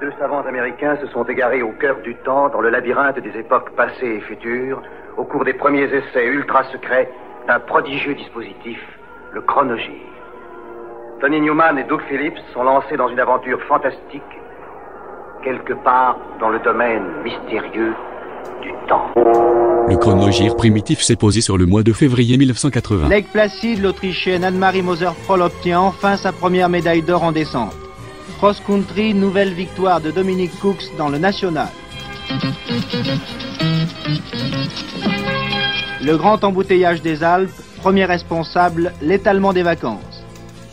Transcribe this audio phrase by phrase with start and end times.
[0.00, 3.68] Deux savants américains se sont égarés au cœur du temps, dans le labyrinthe des époques
[3.76, 4.80] passées et futures,
[5.18, 7.10] au cours des premiers essais ultra secrets
[7.46, 8.78] d'un prodigieux dispositif,
[9.34, 10.08] le chronogire.
[11.20, 14.22] Tony Newman et Doug Phillips sont lancés dans une aventure fantastique,
[15.44, 17.92] quelque part dans le domaine mystérieux
[18.62, 19.10] du temps.
[19.86, 23.10] Le chronogire primitif s'est posé sur le mois de février 1980.
[23.10, 27.74] Lake Placid, l'Autrichienne Anne-Marie Moser-Prol obtient enfin sa première médaille d'or en descente.
[28.38, 31.68] Cross Country, nouvelle victoire de Dominique Cooks dans le national.
[36.02, 40.24] Le grand embouteillage des Alpes, premier responsable, l'étalement des vacances.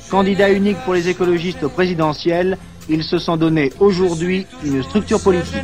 [0.10, 2.58] Candidat unique pour les écologistes au présidentiel,
[2.90, 5.64] ils se sont donné aujourd'hui une structure politique.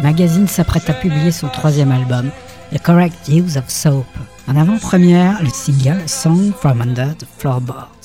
[0.00, 2.30] Magazine s'apprête à publier son troisième album,
[2.72, 4.06] The Correct Use of Soap.
[4.48, 8.01] En avant-première, le single Song from Under the Floorboards.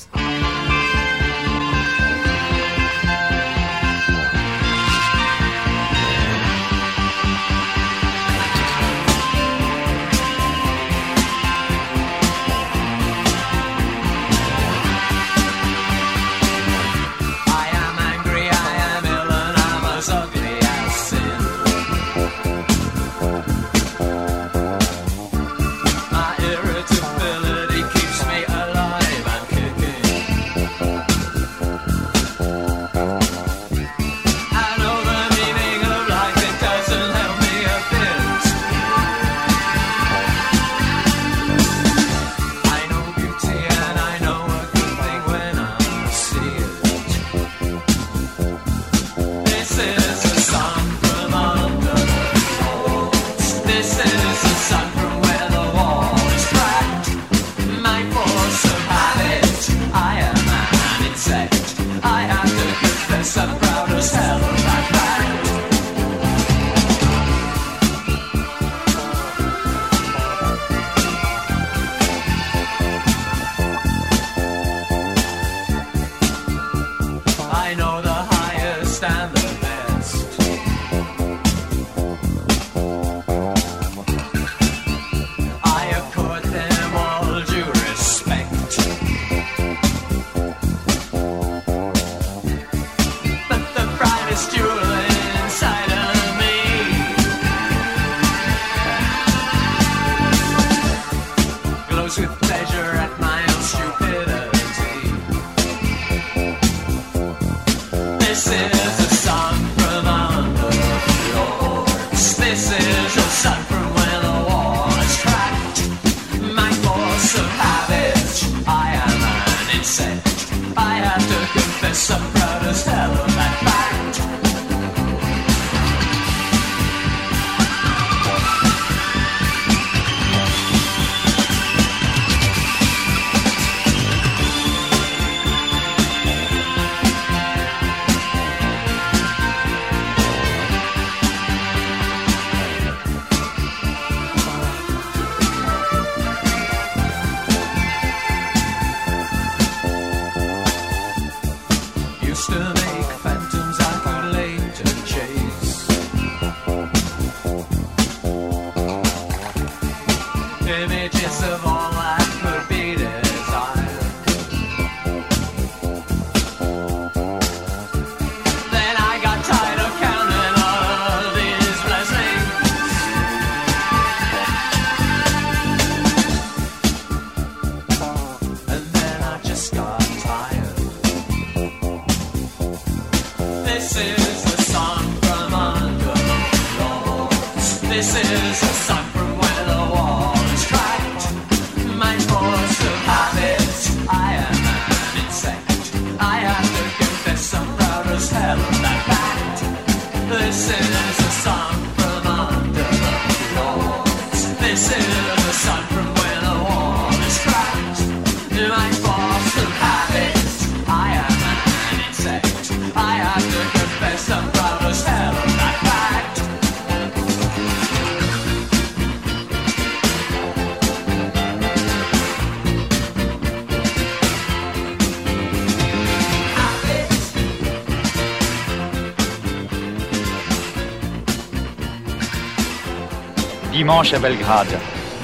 [233.88, 234.78] Dimanche à Belgrade.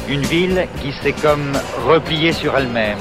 [0.09, 1.53] Une ville qui s'est comme
[1.87, 2.97] repliée sur elle-même.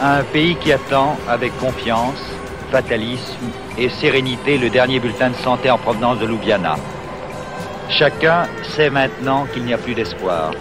[0.00, 2.22] Un pays qui attend avec confiance,
[2.70, 6.76] fatalisme et sérénité le dernier bulletin de santé en provenance de Ljubljana.
[7.90, 10.52] Chacun sait maintenant qu'il n'y a plus d'espoir,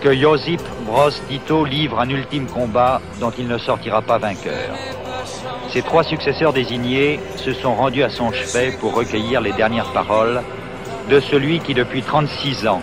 [0.00, 4.70] que Josip Broz Tito livre un ultime combat dont il ne sortira pas vainqueur.
[5.68, 10.40] Ses trois successeurs désignés se sont rendus à son chevet pour recueillir les dernières paroles
[11.10, 12.80] de celui qui depuis 36 ans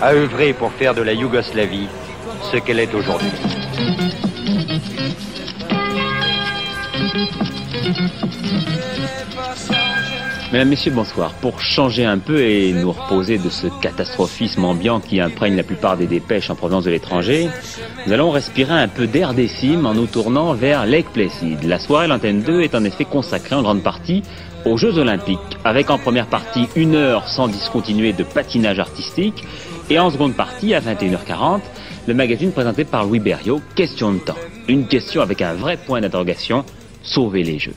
[0.00, 1.88] a œuvré pour faire de la Yougoslavie
[2.52, 3.30] ce qu'elle est aujourd'hui.
[10.52, 11.32] Mesdames, Messieurs, bonsoir.
[11.34, 15.96] Pour changer un peu et nous reposer de ce catastrophisme ambiant qui imprègne la plupart
[15.96, 17.48] des dépêches en provenance de l'étranger,
[18.06, 21.64] nous allons respirer un peu d'air décime en nous tournant vers Lake Placid.
[21.64, 24.22] La soirée L'Antenne 2 est en effet consacrée en grande partie
[24.64, 29.44] aux Jeux Olympiques, avec en première partie une heure sans discontinuer de patinage artistique
[29.90, 31.60] et en seconde partie, à 21h40,
[32.06, 34.36] le magazine présenté par Louis Berriot, Question de temps.
[34.68, 36.64] Une question avec un vrai point d'interrogation,
[37.02, 37.74] sauver les Jeux.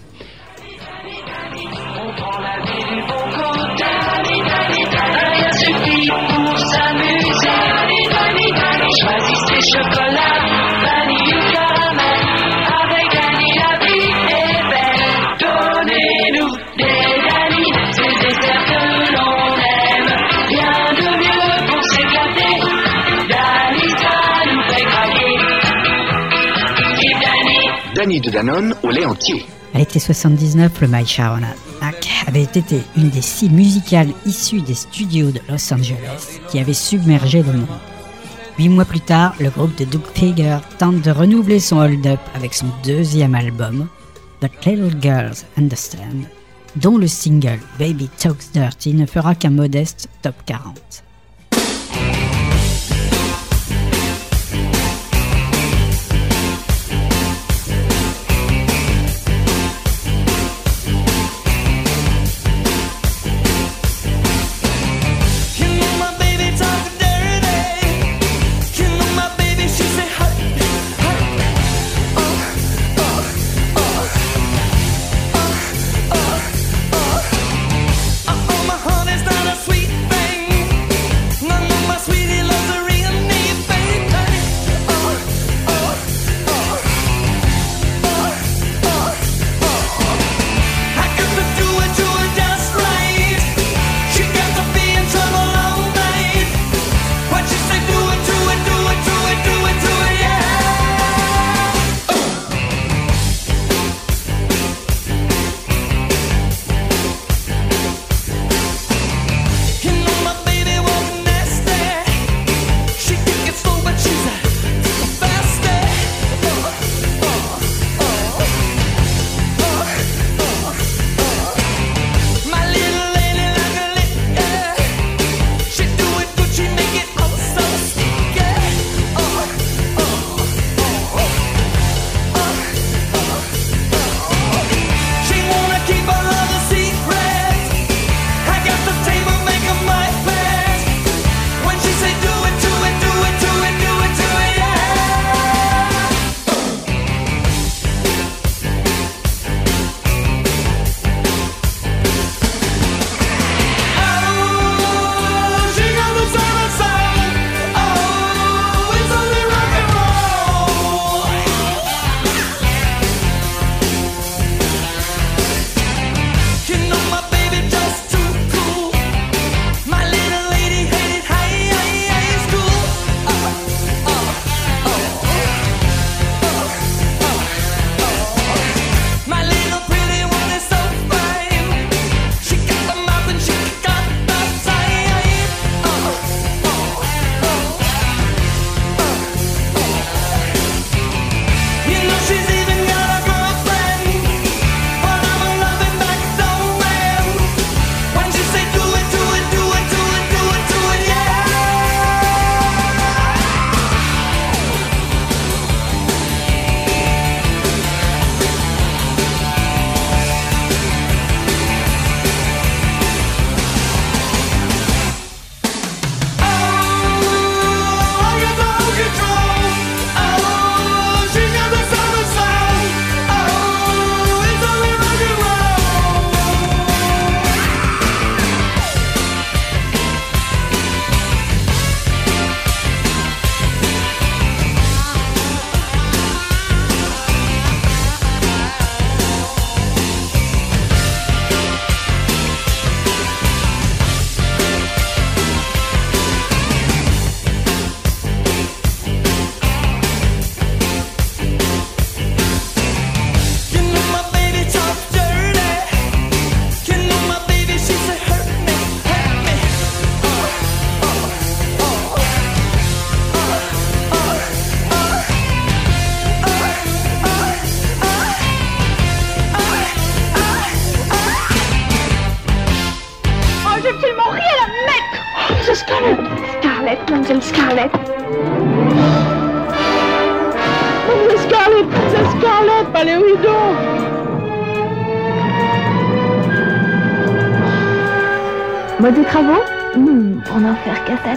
[28.07, 29.45] De Danone au lait entier.
[29.73, 31.41] À l'été 79, le My Sharon
[32.25, 37.43] avait été une des six musicales issues des studios de Los Angeles qui avaient submergé
[37.43, 37.67] le monde.
[38.57, 42.53] Huit mois plus tard, le groupe de Doug Figure tente de renouveler son hold-up avec
[42.53, 43.89] son deuxième album,
[44.41, 46.27] But Little Girls Understand,
[46.77, 51.03] dont le single Baby Talks Dirty ne fera qu'un modeste top 40.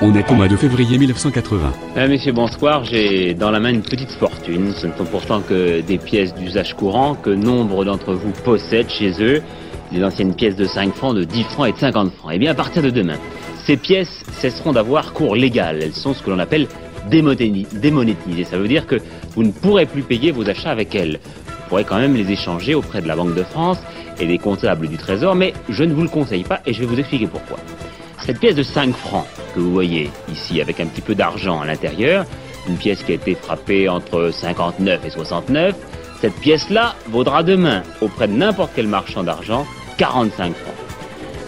[0.02, 1.72] On est au mois de février 1980.
[1.96, 2.84] Ah, messieurs, bonsoir.
[2.84, 4.72] J'ai dans la main une petite fortune.
[4.74, 9.12] Ce ne sont pourtant que des pièces d'usage courant que nombre d'entre vous possèdent chez
[9.22, 9.42] eux.
[9.92, 12.30] Des anciennes pièces de 5 francs, de 10 francs et de 50 francs.
[12.34, 13.16] Eh bien, à partir de demain,
[13.66, 15.80] ces pièces cesseront d'avoir cours légal.
[15.82, 16.66] Elles sont ce que l'on appelle
[17.10, 18.44] démonéti- démonétisées.
[18.44, 18.96] Ça veut dire que
[19.34, 21.18] vous ne pourrez plus payer vos achats avec elles.
[21.46, 23.78] Vous pourrez quand même les échanger auprès de la Banque de France
[24.18, 26.86] et des comptables du Trésor, mais je ne vous le conseille pas et je vais
[26.86, 27.58] vous expliquer pourquoi.
[28.26, 31.66] Cette pièce de 5 francs que vous voyez ici avec un petit peu d'argent à
[31.66, 32.24] l'intérieur,
[32.68, 35.74] une pièce qui a été frappée entre 59 et 69,
[36.20, 39.66] cette pièce-là vaudra demain auprès de n'importe quel marchand d'argent
[39.98, 40.74] 45 francs.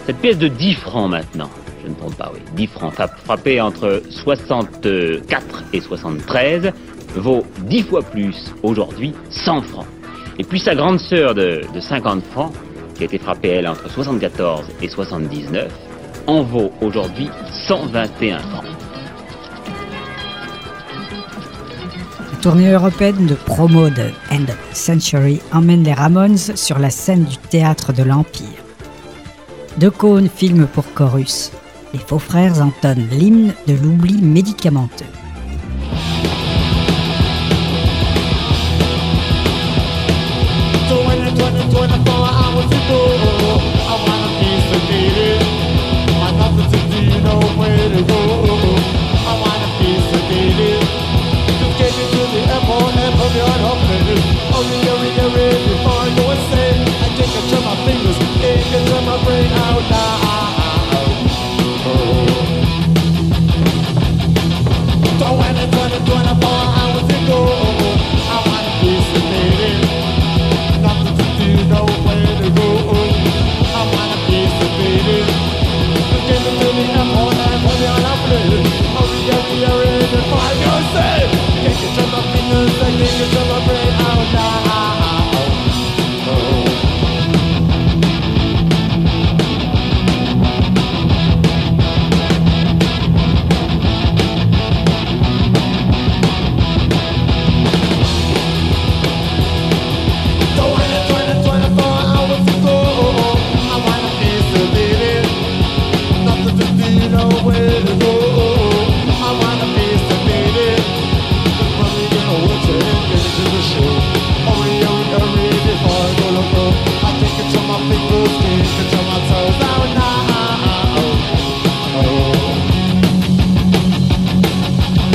[0.05, 1.49] Cette pièce de 10 francs maintenant,
[1.83, 6.71] je ne trompe pas, oui, 10 francs frapp- frappée entre 64 et 73
[7.15, 9.85] vaut 10 fois plus aujourd'hui 100 francs.
[10.39, 12.51] Et puis sa grande sœur de, de 50 francs,
[12.95, 15.71] qui a été frappée elle entre 74 et 79,
[16.27, 17.29] en vaut aujourd'hui
[17.67, 18.63] 121 francs.
[22.31, 27.23] La tournée européenne de promo de End of Century emmène les Ramones sur la scène
[27.23, 28.47] du théâtre de l'Empire.
[29.77, 31.51] De Caunes filme pour chorus.
[31.93, 35.05] Les faux frères entonnent l'hymne de l'oubli médicamenteux.
[40.89, 43.01] So when the 20, 24 hours ago,
[43.87, 45.17] I wanna be sedated.
[45.17, 45.22] I
[58.43, 60.32] thinking in my brain out loud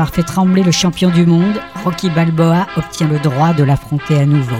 [0.00, 4.24] avoir fait trembler le champion du monde, Rocky Balboa obtient le droit de l'affronter à
[4.24, 4.56] nouveau.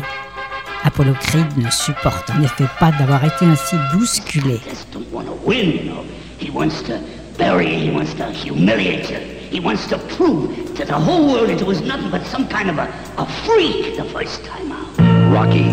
[0.85, 4.61] Apollo Creed ne supporte en effet pas d'avoir été ainsi bousculé.
[4.93, 6.05] don't want to win, you know.
[6.39, 6.99] He wants to
[7.39, 9.17] bury you, he wants to humiliate you.
[9.51, 12.69] He wants to prove to the whole world that it was nothing but some kind
[12.69, 15.33] of a, a freak the first time out.
[15.33, 15.73] Rocky.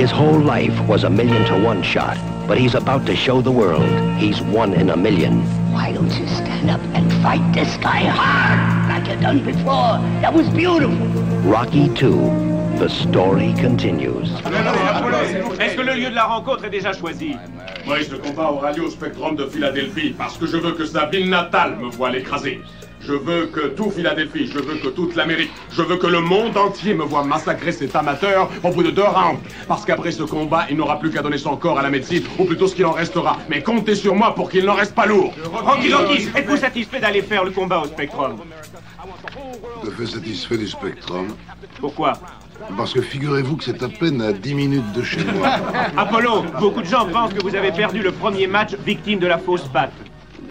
[0.00, 3.50] His whole life was a million to one shot, but he's about to show the
[3.50, 3.82] world
[4.16, 5.42] he's one in a million.
[5.72, 8.04] Why don't you stand up and fight this guy?
[8.04, 8.77] hard
[9.20, 9.98] done before?
[10.20, 11.06] That was beautiful.
[11.44, 12.46] Rocky 2.
[12.78, 14.28] The story continues.
[15.58, 17.34] Est-ce que le lieu de la rencontre est déjà choisi?
[17.88, 21.06] Oui, ce combat aura lieu au Spectrum de Philadelphie, parce que je veux que sa
[21.06, 22.60] ville natale me voie l'écraser.
[23.00, 26.56] Je veux que tout Philadelphie, je veux que toute l'Amérique, je veux que le monde
[26.56, 29.40] entier me voit massacrer cet amateur au bout de deux rounds.
[29.66, 32.44] Parce qu'après ce combat, il n'aura plus qu'à donner son corps à la médecine, ou
[32.44, 33.38] plutôt ce qu'il en restera.
[33.48, 35.32] Mais comptez sur moi pour qu'il n'en reste pas lourd.
[35.52, 38.36] Rocky, Rocky, êtes-vous satisfait d'aller faire le combat au Spectrum?
[39.80, 41.28] Tout à fait satisfait du Spectrum.
[41.80, 42.14] Pourquoi?
[42.76, 45.48] Parce que figurez-vous que c'est à peine à 10 minutes de chez moi.
[45.96, 49.38] Apollo, beaucoup de gens pensent que vous avez perdu le premier match victime de la
[49.38, 49.92] fausse patte.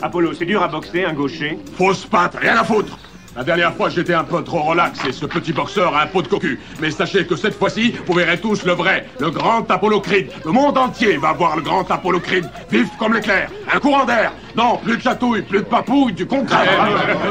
[0.01, 1.57] Apollo, c'est dur à boxer, un gaucher.
[1.77, 2.97] Fausse patte, rien à foutre
[3.37, 6.23] La dernière fois, j'étais un peu trop relax et ce petit boxeur a un pot
[6.23, 6.59] de cocu.
[6.81, 10.31] Mais sachez que cette fois-ci, vous verrez tous le vrai, le grand Apollo Creed.
[10.43, 14.31] Le monde entier va voir le grand Apollo Creed, vif comme l'éclair, un courant d'air.
[14.55, 16.65] Non, plus de chatouille, plus de papouille, du concret.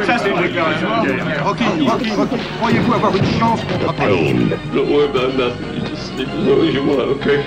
[0.06, 0.30] Ça, c'est.
[0.30, 4.16] Rocky, Rocky, Rocky, croyez-vous avoir une chance contre Apollo
[4.72, 5.74] Don't worry about nothing.
[5.74, 7.44] You just sleep as long as you want, okay?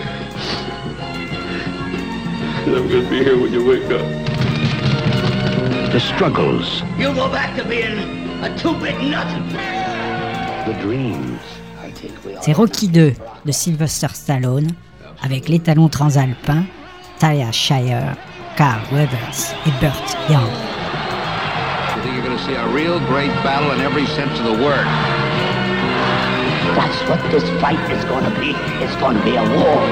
[2.67, 4.05] I'm gonna be here when you wake up.
[5.93, 9.27] The struggles, You go back to being a two-bit nut.
[10.65, 11.39] the dreams,
[12.41, 13.13] C'est Rocky 2
[13.45, 14.71] de Sylvester Stallone
[15.21, 16.63] avec l'étalon transalpin
[17.19, 18.15] Talia Shire,
[18.55, 20.47] Carl Weathers et Burt Young.
[21.95, 24.63] You think you're going to see a real great battle in every sense of the
[24.63, 24.87] word?
[26.75, 28.55] That's what this fight is going to be.
[28.81, 29.83] It's going to be a war.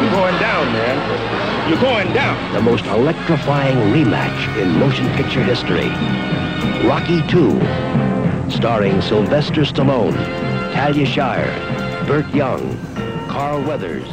[0.00, 1.47] You're going down, man.
[1.68, 2.54] You're going down.
[2.54, 5.90] The most electrifying rematch in motion picture history.
[6.88, 7.60] Rocky II,
[8.50, 10.16] starring Sylvester Stallone,
[10.72, 11.52] Talia Shire,
[12.06, 12.62] Burt Young,
[13.28, 14.08] Carl Weathers,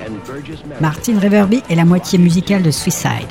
[0.00, 0.80] and Burgess Meredith.
[0.80, 3.28] Martin Reverby est la moitié musicale de Suicide.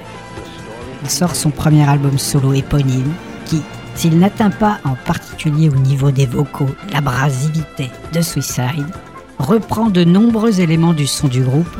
[1.02, 3.14] Il sort son premier album solo éponyme
[3.48, 3.64] qui,
[3.96, 8.94] s'il n'atteint pas en particulier au niveau des vocaux l'abrasivité de Suicide,
[9.40, 11.75] reprend de nombreux éléments du son du groupe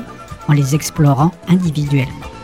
[0.48, 2.35] en les explorant individuellement.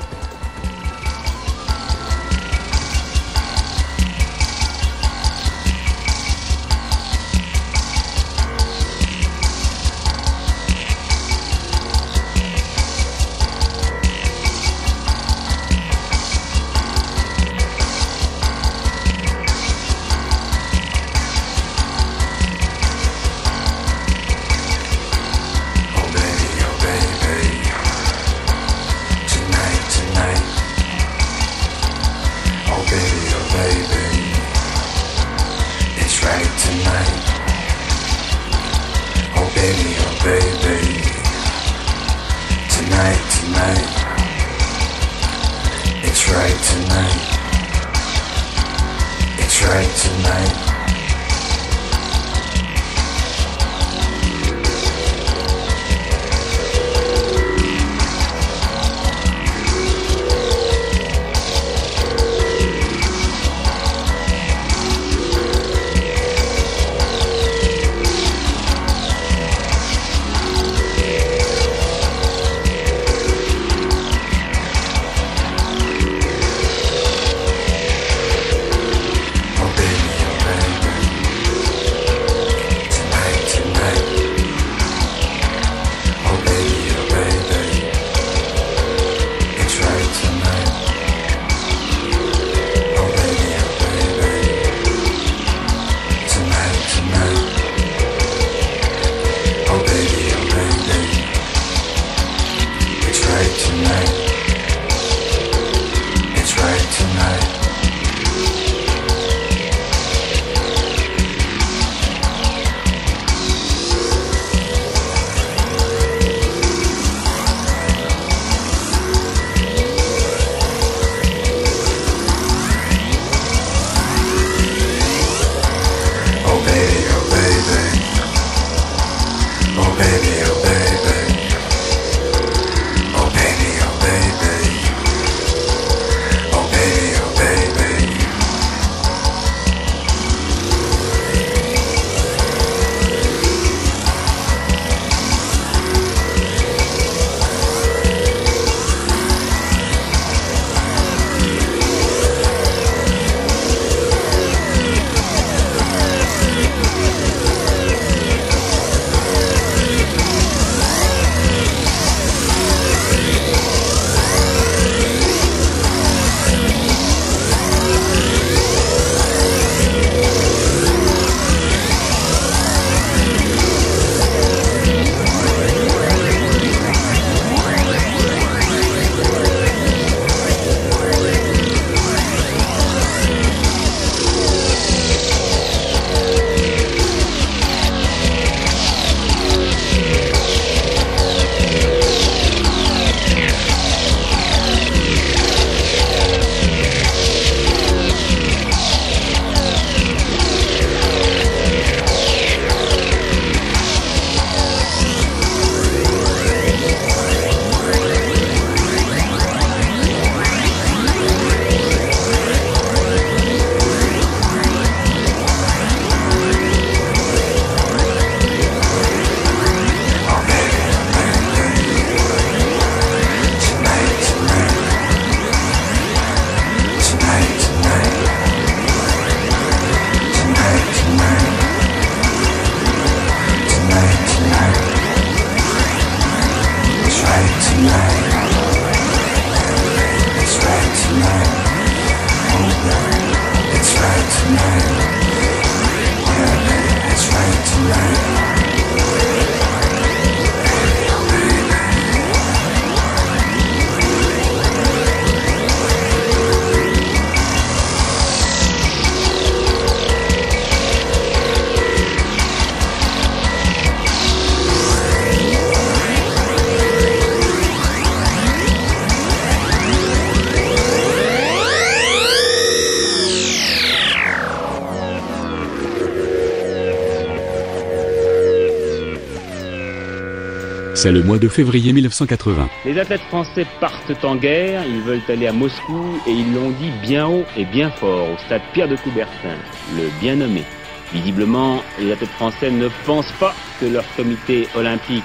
[281.02, 282.70] C'est le mois de février 1980.
[282.86, 286.92] Les athlètes français partent en guerre, ils veulent aller à Moscou et ils l'ont dit
[287.02, 289.58] bien haut et bien fort au stade Pierre de Coubertin,
[289.98, 290.64] le bien nommé.
[291.12, 295.24] Visiblement, les athlètes français ne pensent pas que leur comité olympique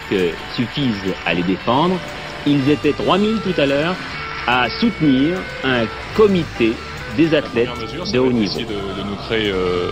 [0.54, 1.98] suffise à les défendre.
[2.46, 3.96] Ils étaient 3000 tout à l'heure
[4.46, 5.84] à soutenir un
[6.16, 6.72] comité
[7.18, 7.68] des athlètes
[8.14, 8.60] de haut niveau.
[8.60, 9.90] de, de nous créer euh,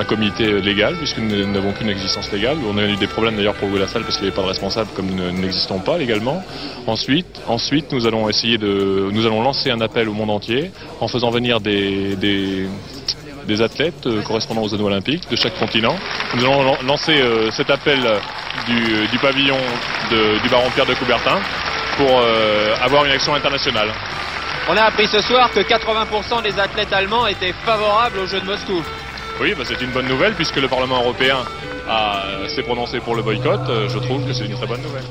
[0.00, 2.56] un comité légal, puisque nous n'avons qu'une existence légale.
[2.68, 4.42] On a eu des problèmes d'ailleurs pour louer la salle parce qu'il n'y avait pas
[4.42, 6.42] de responsable, comme nous ne- n'existons pas légalement.
[6.86, 11.08] Ensuite, ensuite, nous allons essayer de, nous allons lancer un appel au monde entier en
[11.08, 12.66] faisant venir des, des,
[13.62, 15.96] athlètes euh, correspondant aux anneaux olympiques de chaque continent.
[16.34, 17.98] Nous allons lan- lancer euh, cet appel
[18.66, 19.58] du, du pavillon
[20.10, 21.38] de- du baron Pierre de Coubertin
[21.96, 23.88] pour euh, avoir une action internationale.
[24.68, 28.46] On a appris ce soir que 80% des athlètes allemands étaient favorables aux Jeux de
[28.46, 28.82] Moscou.
[29.40, 31.38] Oui, bah, c'est une bonne nouvelle puisque le Parlement européen
[31.88, 32.24] a-
[32.54, 33.60] s'est prononcé pour le boycott.
[33.68, 35.04] Euh, Je trouve que c'est une très bonne nouvelle.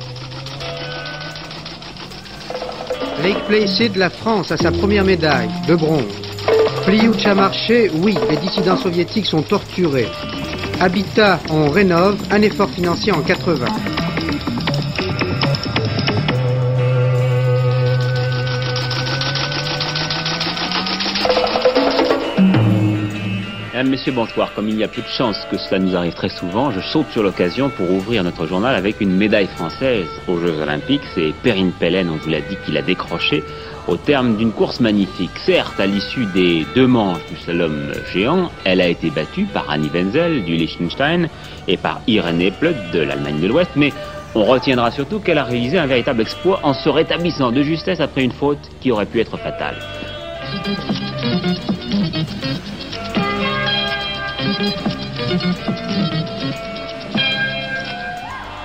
[3.23, 6.03] Lake Placid, la France a sa première médaille, de bronze.
[6.85, 10.07] Plioucha Marché, oui, les dissidents soviétiques sont torturés.
[10.79, 13.65] Habitat, on rénove, un effort financier en 80.
[23.79, 24.53] Mesdames, Messieurs, bonsoir.
[24.53, 27.09] Comme il y a peu de chances que cela nous arrive très souvent, je saute
[27.13, 31.05] sur l'occasion pour ouvrir notre journal avec une médaille française aux Jeux Olympiques.
[31.15, 33.41] C'est Perrine Pellen, on vous l'a dit, qu'il a décroché
[33.87, 35.31] au terme d'une course magnifique.
[35.45, 39.89] Certes, à l'issue des deux manches du slalom géant, elle a été battue par Annie
[39.93, 41.29] Wenzel du Liechtenstein
[41.69, 43.93] et par Irene Epplet de l'Allemagne de l'Ouest, mais
[44.35, 48.25] on retiendra surtout qu'elle a réalisé un véritable exploit en se rétablissant de justesse après
[48.25, 49.77] une faute qui aurait pu être fatale.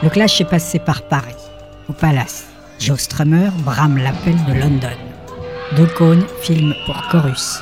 [0.03, 1.35] Le clash est passé par Paris,
[1.91, 2.47] au Palace.
[2.79, 4.89] Joe Strummer brame l'appel de London.
[5.77, 7.61] De Caunes filme pour Chorus.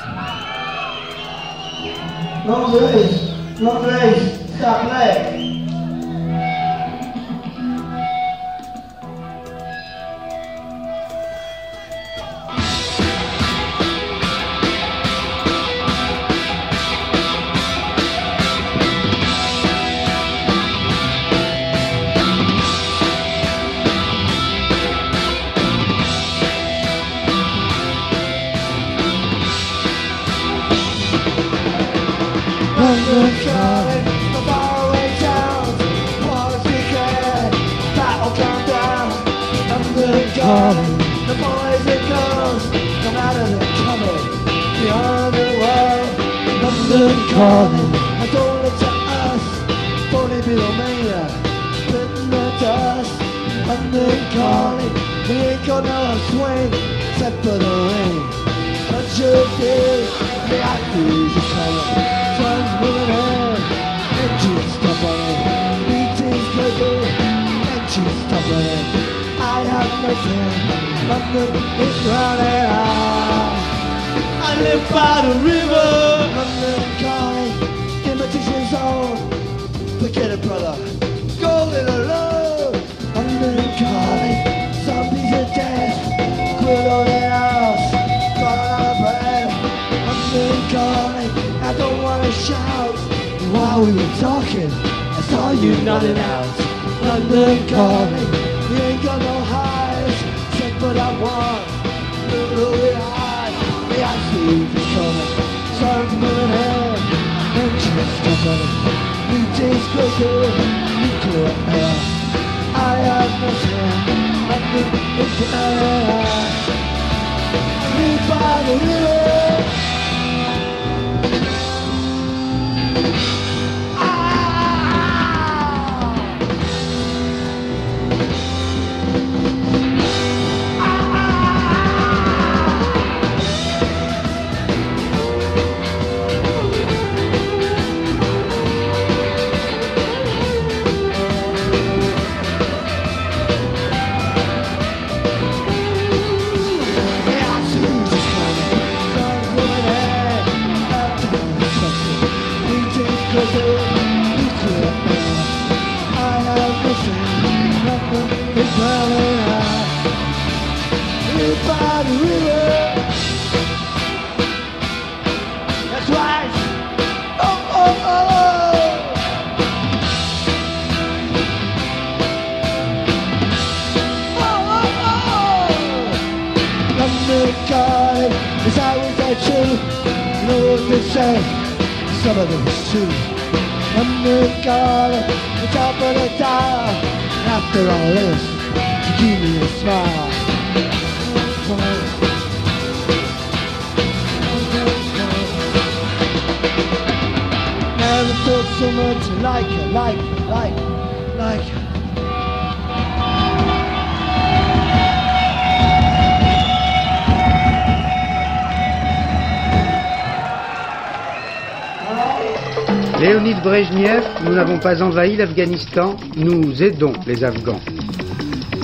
[213.33, 217.79] Léonid Brejnev, nous n'avons pas envahi l'Afghanistan, nous aidons les Afghans.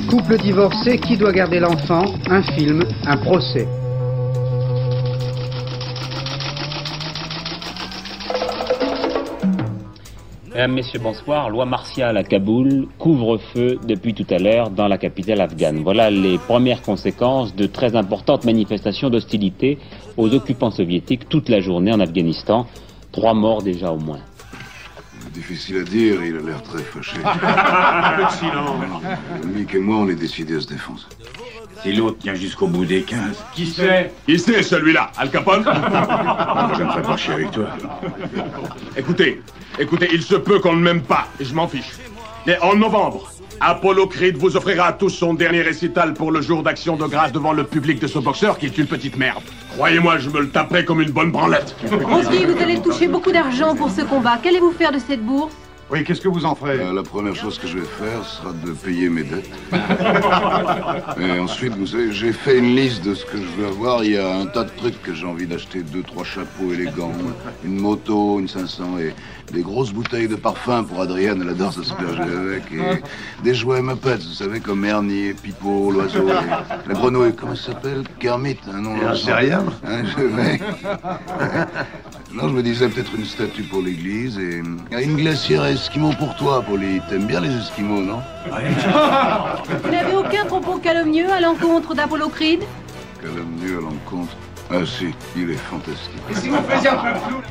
[0.10, 2.04] Couple divorcé, qui doit garder l'enfant?
[2.32, 3.68] Un film, un procès.
[10.48, 11.52] Mesdames, Messieurs, bonsoir.
[11.52, 15.84] Loi martiale à Kaboul, couvre-feu depuis tout à l'heure dans la capitale afghane.
[15.84, 19.78] Voilà les premières conséquences de très importantes manifestations d'hostilité
[20.18, 22.66] aux occupants soviétiques toute la journée en Afghanistan.
[23.12, 24.22] Trois morts déjà au moins.
[25.34, 27.18] Difficile à dire, il a l'air très fâché.
[27.24, 29.04] Un peu de silence.
[29.46, 31.06] Mick et moi, on est décidés à se défoncer.
[31.84, 33.38] Si l'autre tient jusqu'au bout des 15.
[33.54, 34.12] Qui c'est?
[34.26, 35.12] Qui c'est celui-là?
[35.18, 35.64] Al Capone?
[36.78, 37.68] Je ne ferai pas chier avec toi.
[38.98, 39.42] Écoutez,
[39.78, 41.92] écoutez, il se peut qu'on ne m'aime pas, et je m'en fiche.
[42.46, 46.64] Mais en novembre, Apollo Creed vous offrira à tous son dernier récital pour le jour
[46.64, 49.44] d'action de grâce devant le public de ce boxeur qui est une petite merde.
[49.74, 51.76] Croyez-moi, je me le taperai comme une bonne branlette.
[52.08, 54.40] On se dit, vous allez toucher beaucoup d'argent pour ce combat.
[54.42, 55.54] Qu'allez-vous faire de cette bourse?
[55.92, 56.78] Oui, qu'est-ce que vous en ferez?
[56.94, 59.50] La première chose que je vais faire sera de payer mes dettes.
[61.20, 64.04] Et ensuite, vous savez, j'ai fait une liste de ce que je veux avoir.
[64.04, 65.82] Il y a un tas de trucs que j'ai envie d'acheter.
[65.82, 67.12] Deux, trois chapeaux élégants,
[67.66, 69.16] une moto, une 500 et
[69.52, 71.42] des grosses bouteilles de parfum pour Adrienne.
[71.42, 72.64] Elle adore s'asperger avec.
[72.72, 73.02] Et
[73.44, 77.36] des jouets Muppets, vous savez, comme Ernie, Pipo, l'oiseau, la grenouille.
[77.36, 78.04] Comment ça s'appelle?
[78.20, 78.96] Kermit, un nom.
[79.28, 79.64] Rien.
[79.86, 80.60] Hein, je vais.
[82.32, 84.62] Non, je me disais peut-être une statue pour l'église et
[85.04, 87.02] une glacière esquimau pour toi, Polly.
[87.10, 88.20] T'aimes bien les esquimaux, non?
[89.84, 92.62] Vous n'avez aucun propos calomnieux à l'encontre d'Apollo Creed?
[93.22, 94.36] Calomnieux à l'encontre?
[94.72, 96.22] Ah si, il est fantastique.
[96.30, 97.42] Et si vous faisiez un peu de flou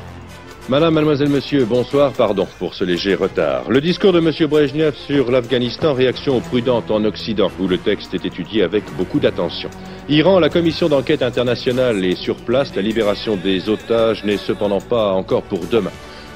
[0.69, 3.71] Madame, mademoiselle, monsieur, bonsoir, pardon pour ce léger retard.
[3.71, 8.23] Le discours de monsieur Brejnev sur l'Afghanistan, réaction prudente en Occident, où le texte est
[8.23, 9.71] étudié avec beaucoup d'attention.
[10.09, 12.75] Iran, la commission d'enquête internationale est sur place.
[12.75, 15.89] La libération des otages n'est cependant pas encore pour demain.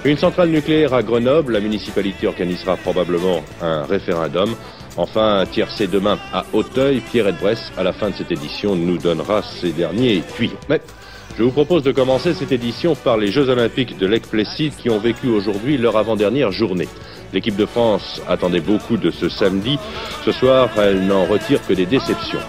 [0.04, 4.50] Une centrale nucléaire à Grenoble, la municipalité organisera probablement un référendum.
[4.98, 9.44] Enfin, tiercé demain à Auteuil, Pierre Bresse, à la fin de cette édition, nous donnera
[9.44, 10.58] ces derniers tuyaux.
[10.70, 10.82] Mais
[11.38, 14.90] je vous propose de commencer cette édition par les Jeux Olympiques de Lake Placid qui
[14.90, 16.88] ont vécu aujourd'hui leur avant-dernière journée.
[17.34, 19.80] L'équipe de France attendait beaucoup de ce samedi.
[20.24, 22.40] Ce soir, elle n'en retire que des déceptions.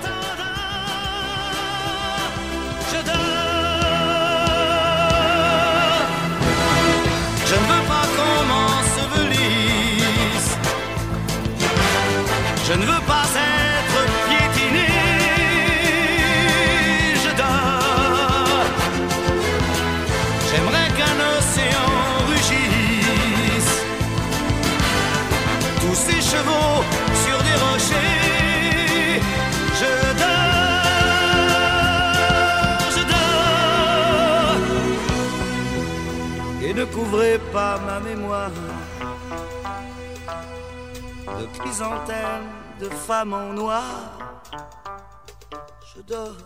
[45.94, 46.36] Je dors.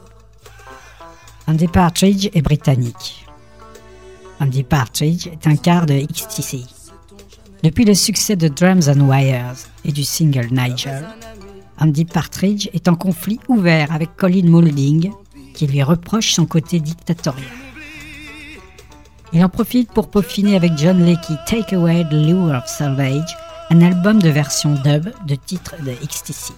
[1.49, 3.27] Andy Partridge est britannique.
[4.39, 6.61] Andy Partridge est un quart de XTC.
[7.65, 11.05] Depuis le succès de Drums and Wires et du single Nigel,
[11.81, 15.11] Andy Partridge est en conflit ouvert avec Colin Moulding,
[15.55, 17.45] qui lui reproche son côté dictatorial.
[19.33, 23.37] Il en profite pour peaufiner avec John Leckie Take Away the Lure of Salvage,
[23.71, 26.53] un album de version dub de titres de XTC.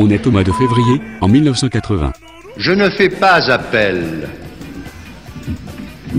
[0.00, 2.12] On est au mois de février en 1980.
[2.56, 4.28] Je ne fais pas appel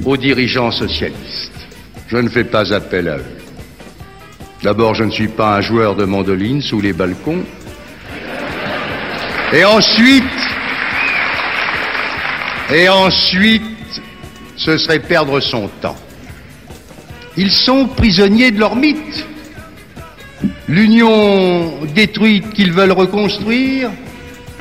[0.04, 1.66] aux dirigeants socialistes.
[2.10, 3.38] Je ne fais pas appel à eux.
[4.64, 7.46] D'abord, je ne suis pas un joueur de mandoline sous les balcons.
[9.54, 10.24] Et ensuite,
[12.76, 14.02] et ensuite,
[14.58, 15.96] ce serait perdre son temps.
[17.38, 19.26] Ils sont prisonniers de leur mythe.
[20.70, 23.90] L'union détruite qu'ils veulent reconstruire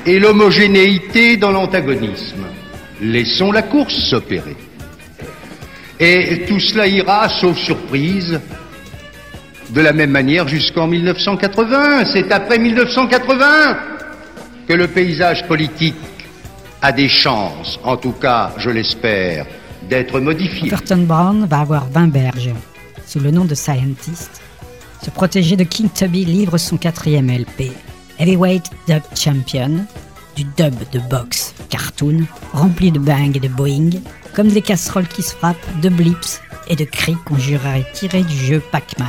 [0.06, 2.46] et l'homogénéité dans l'antagonisme.
[3.02, 4.56] Laissons la course s'opérer.
[6.00, 8.40] Et tout cela ira, sauf surprise,
[9.68, 12.06] de la même manière jusqu'en 1980.
[12.06, 13.76] C'est après 1980
[14.66, 15.94] que le paysage politique
[16.80, 19.44] a des chances, en tout cas, je l'espère,
[19.90, 20.70] d'être modifié.
[20.70, 22.54] Burton Brown va avoir 20 berges.
[23.04, 24.40] Sous le nom de Scientist,
[25.02, 27.72] ce protégé de King Tubby livre son quatrième LP,
[28.18, 29.84] Heavyweight Dub Champion,
[30.36, 33.90] du dub de boxe cartoon, rempli de bang et de boing,
[34.34, 37.36] comme des casseroles qui se frappent, de blips et de cris qu'on
[37.94, 39.08] tirés du jeu Pac-Man.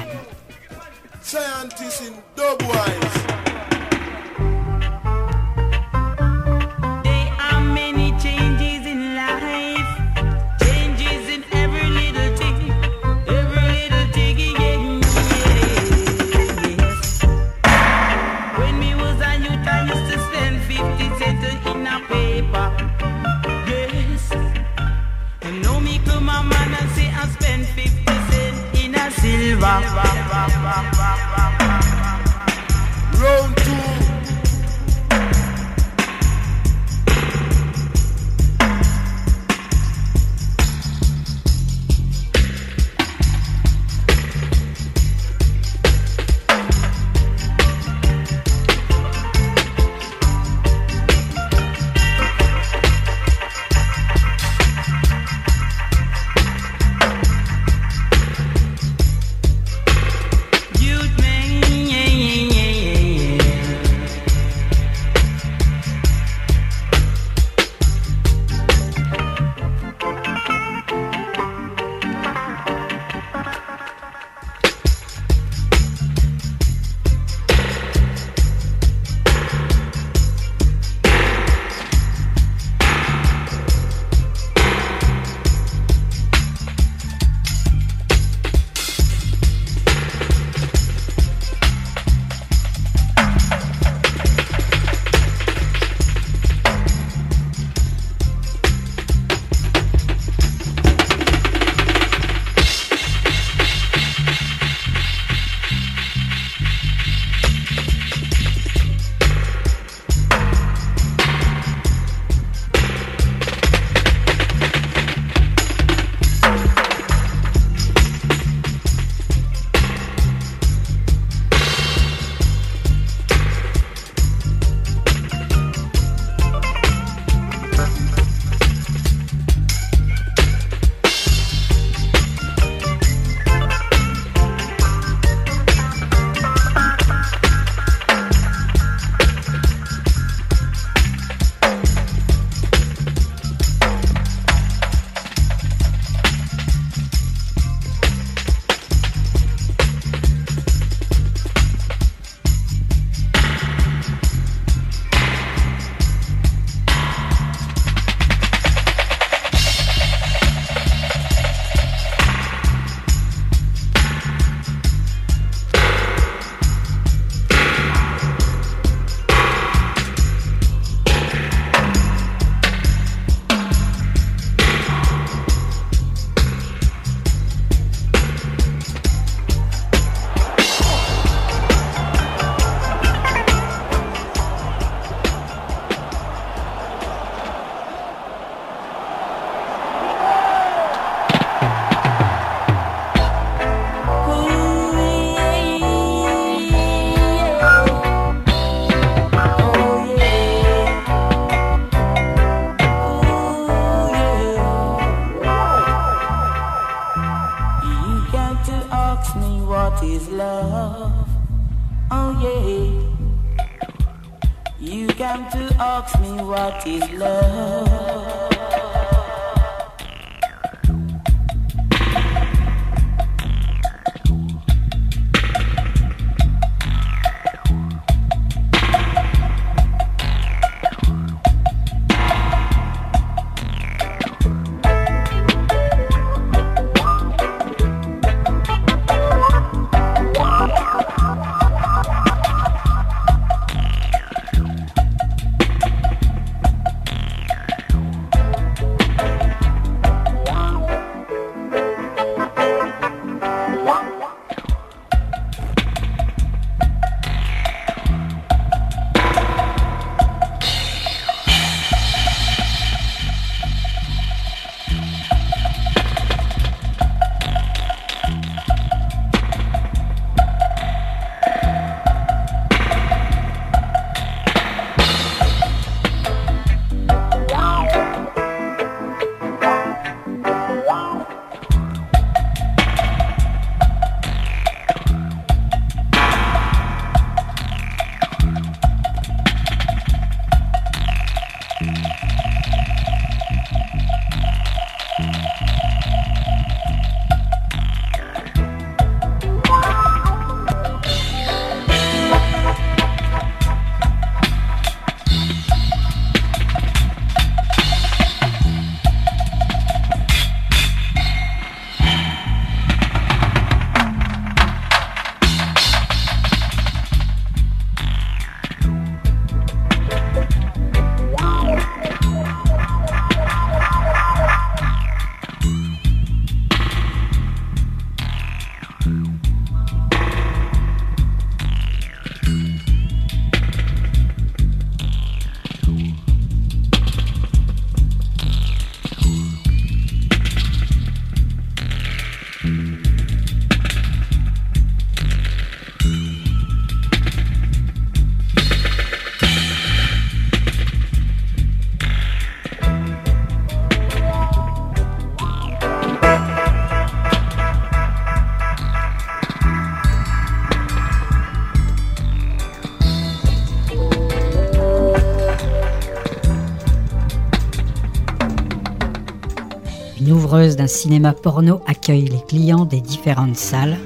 [370.89, 373.97] Cinéma porno accueille les clients des différentes salles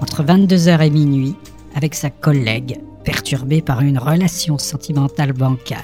[0.00, 1.34] entre 22h et minuit
[1.74, 5.78] avec sa collègue perturbée par une relation sentimentale bancale.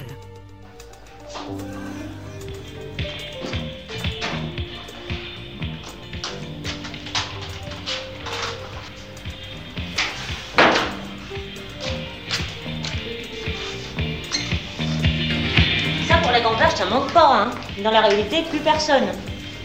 [16.07, 17.51] Ça, pour la campagne, ça manque pas, hein.
[17.83, 19.03] Dans la réalité, plus personne.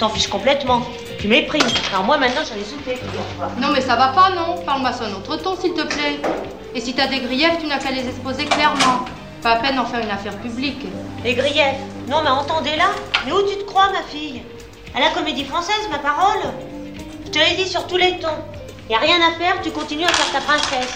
[0.00, 0.80] T'en fiches complètement.
[1.18, 1.62] Tu méprises.
[1.92, 2.98] Alors moi, maintenant, j'en ai soufflé.
[3.60, 6.18] Non mais ça va pas, non Parle-moi sur un autre ton, s'il te plaît.
[6.74, 9.04] Et si t'as des griefs, tu n'as qu'à les exposer clairement.
[9.42, 10.86] Pas à peine d'en faire une affaire publique.
[11.22, 11.76] Les griefs.
[12.08, 12.86] Non, mais entendez-la.
[13.26, 14.40] Mais où tu te crois, ma fille?
[14.96, 16.44] À la comédie française, ma parole?
[17.26, 18.28] Je te l'ai dit sur tous les tons.
[18.88, 20.94] Y a rien à faire, tu continues à faire ta princesse.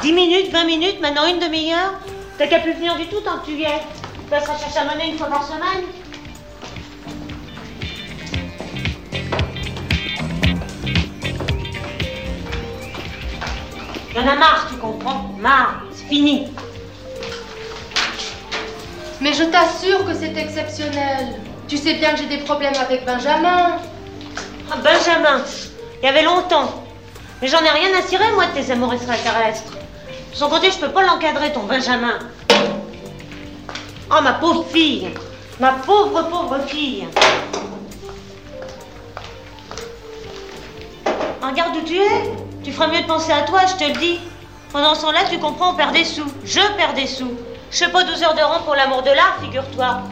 [0.00, 2.00] 10 minutes, 20 minutes, maintenant une demi-heure.
[2.38, 3.80] T'as qu'à plus venir du tout tant que tu y es.
[4.14, 5.84] Tu passeras chercher à monnaie une fois par semaine.
[14.14, 16.48] Y'en a marre, tu comprends Marre, c'est fini.
[19.22, 21.40] Mais je t'assure que c'est exceptionnel.
[21.66, 23.78] Tu sais bien que j'ai des problèmes avec Benjamin.
[24.70, 25.40] Ah, Benjamin,
[26.02, 26.84] il y avait longtemps.
[27.40, 29.72] Mais j'en ai rien à cirer, moi, de tes amours extraterrestres.
[30.32, 32.18] De son côté, je peux pas l'encadrer, ton Benjamin.
[34.10, 35.08] Oh, ma pauvre fille.
[35.58, 37.06] Ma pauvre, pauvre fille.
[41.40, 42.51] Regarde où tu es.
[42.64, 44.20] Tu ferais mieux de penser à toi, je te le dis.
[44.72, 46.30] Pendant ce temps-là, tu comprends, on perd des sous.
[46.44, 47.32] Je perds des sous.
[47.70, 50.02] Je fais pas 12 heures de rang pour l'amour de l'art, figure-toi.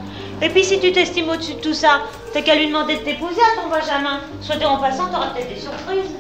[0.43, 3.41] Et puis si tu t'estimes au-dessus de tout ça, t'as qu'à lui demander de t'épouser
[3.41, 4.21] à ton Benjamin.
[4.41, 6.17] Soit t'es en passant, t'auras peut-être des surprises.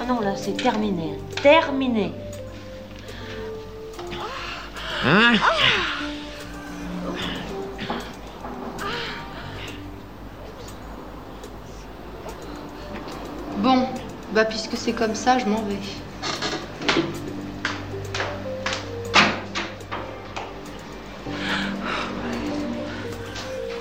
[0.00, 1.18] Ah non, là, c'est terminé.
[1.42, 2.12] Terminé.
[5.06, 5.34] Hein?
[13.64, 13.86] Bon,
[14.34, 15.78] bah puisque c'est comme ça, je m'en vais.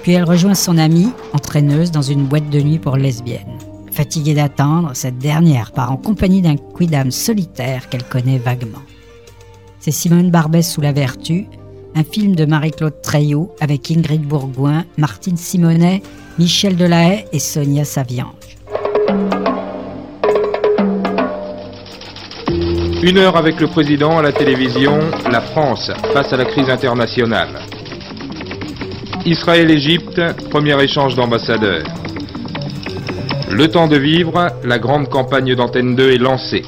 [0.03, 3.57] Puis elle rejoint son amie, entraîneuse, dans une boîte de nuit pour lesbiennes.
[3.91, 8.83] Fatiguée d'attendre, cette dernière part en compagnie d'un quidam solitaire qu'elle connaît vaguement.
[9.81, 11.47] C'est Simone Barbès sous la vertu,
[11.93, 16.01] un film de Marie-Claude Treilloux avec Ingrid Bourgoin, Martine Simonet,
[16.39, 18.62] Michel Delahaye et Sonia Saviange.
[23.03, 24.97] Une heure avec le président à la télévision,
[25.29, 27.49] la France face à la crise internationale.
[29.25, 31.83] Israël-Égypte, premier échange d'ambassadeurs.
[33.51, 36.63] Le temps de vivre, la grande campagne d'Antenne 2 est lancée.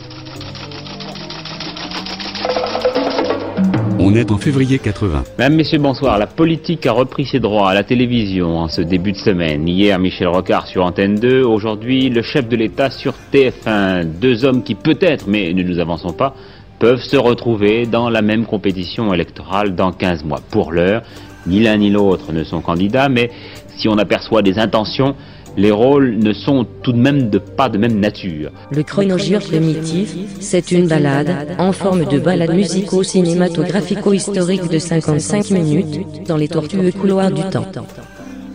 [4.07, 5.23] On est en février 80.
[5.39, 6.19] Mesdames, Messieurs, bonsoir.
[6.19, 9.67] La politique a repris ses droits à la télévision en ce début de semaine.
[9.67, 11.41] Hier, Michel Rocard sur Antenne 2.
[11.41, 14.03] Aujourd'hui, le chef de l'État sur TF1.
[14.03, 16.35] Deux hommes qui peut-être, mais ne nous avançons pas,
[16.77, 20.39] peuvent se retrouver dans la même compétition électorale dans 15 mois.
[20.51, 21.01] Pour l'heure,
[21.47, 23.31] ni l'un ni l'autre ne sont candidats, mais
[23.75, 25.15] si on aperçoit des intentions,
[25.57, 28.51] les rôles ne sont tout de même pas de même nature.
[28.71, 36.35] Le chronogire primitif, c'est une balade en forme de balade musico-cinématographico-historique de 55 minutes dans
[36.37, 37.67] les tortueux couloirs du temps.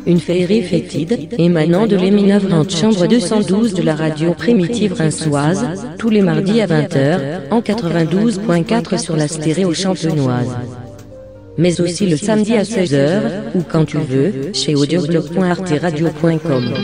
[0.07, 5.63] Une féerie fétide émanant de l'éminavrante chambre 212 de la radio primitive rinçoise,
[5.99, 10.57] tous les mardis à 20h, en 92.4 sur la stéréo champenoise.
[11.59, 13.21] Mais aussi le samedi à 16h,
[13.55, 16.75] ou quand tu veux, chez audioblog.arteradio.com.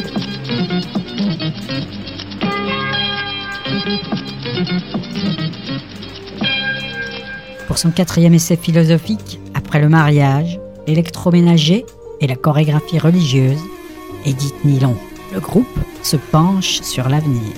[7.67, 11.85] Pour son quatrième essai philosophique, après le mariage, l'électroménager
[12.21, 13.59] et la chorégraphie religieuse,
[14.25, 14.97] Edith Nilon,
[15.35, 17.53] le groupe se penche sur l'avenir.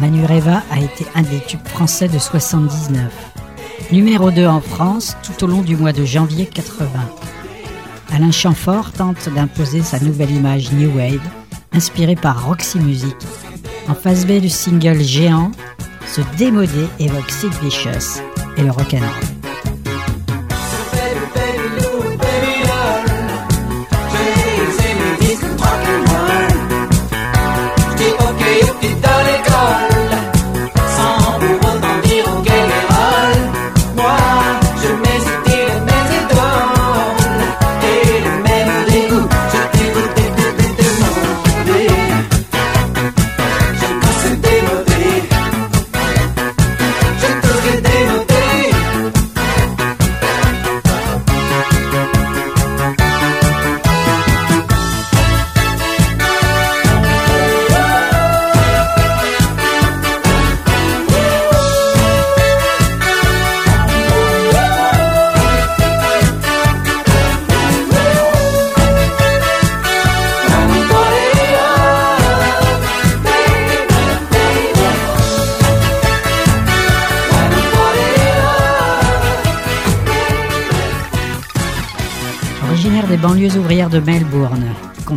[0.00, 3.12] Manureva a été un des tubes français de 79.
[3.92, 6.88] Numéro 2 en France tout au long du mois de janvier 80.
[8.12, 11.20] Alain Chamfort tente d'imposer sa nouvelle image New Wave,
[11.72, 13.16] inspirée par Roxy Music.
[13.88, 15.52] En face B du single Géant,
[16.06, 18.22] ce démodé évoque Sid Vicious
[18.56, 19.29] et le rock'n'roll.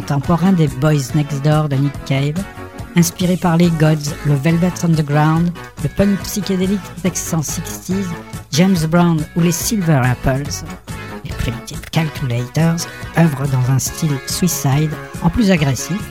[0.04, 2.44] Contemporain des Boys Next Door de Nick Cave,
[2.98, 5.50] inspiré par les Gods, le Velvet Underground,
[5.82, 8.08] le punk psychédélique Texan 60s,
[8.52, 10.50] James Brown ou les Silver Apples,
[11.24, 12.86] les Primitive Calculators
[13.18, 14.92] œuvrent dans un style suicide
[15.22, 16.02] en plus agressif,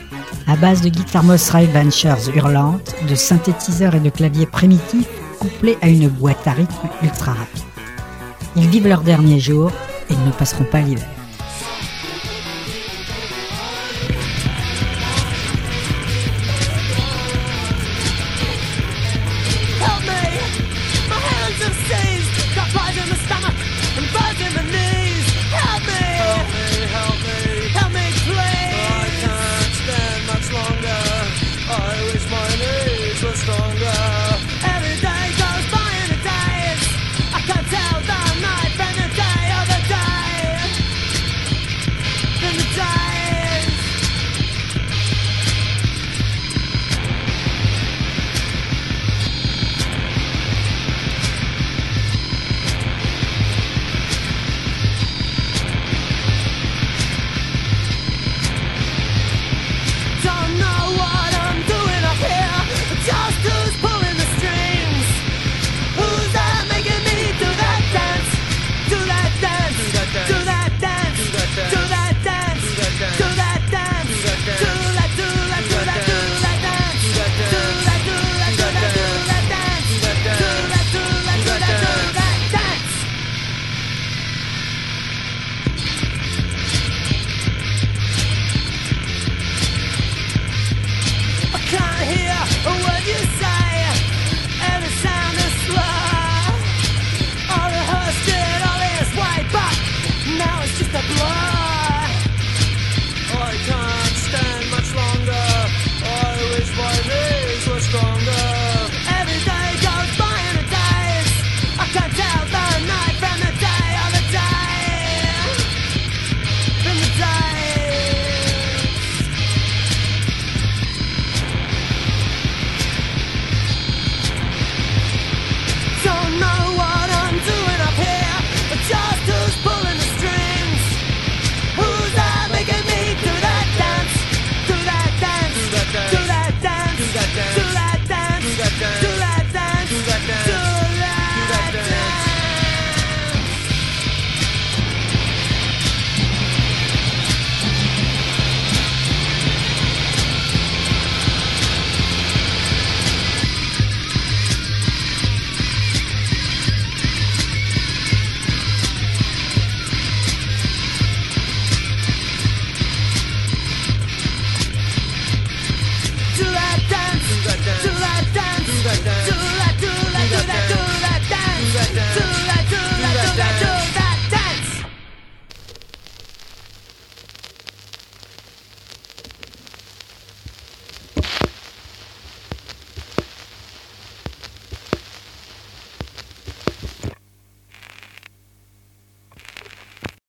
[0.47, 5.07] à base de guitares Moss Ventures hurlantes, de synthétiseurs et de claviers primitifs
[5.39, 7.63] couplés à une boîte à rythme ultra rapide.
[8.55, 9.71] Ils vivent leurs derniers jours
[10.09, 11.07] et ils ne passeront pas l'hiver.